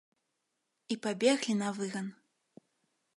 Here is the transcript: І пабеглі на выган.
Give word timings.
І 0.95 0.97
пабеглі 1.03 1.53
на 1.61 1.69
выган. 1.81 2.07